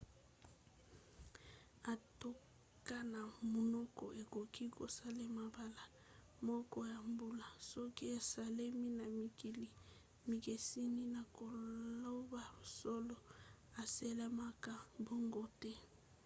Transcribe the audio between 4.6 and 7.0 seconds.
kosalema mbala moko na